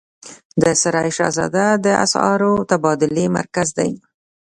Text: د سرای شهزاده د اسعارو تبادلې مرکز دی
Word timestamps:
د 0.61 0.63
سرای 0.81 1.09
شهزاده 1.17 1.65
د 1.85 1.87
اسعارو 2.03 2.53
تبادلې 2.69 3.25
مرکز 3.37 3.67
دی 3.77 3.91